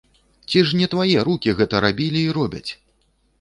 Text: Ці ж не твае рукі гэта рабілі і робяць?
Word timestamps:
Ці 0.53 0.61
ж 0.69 0.79
не 0.79 0.87
твае 0.93 1.19
рукі 1.27 1.53
гэта 1.61 1.83
рабілі 1.85 2.19
і 2.31 2.33
робяць? 2.39 2.65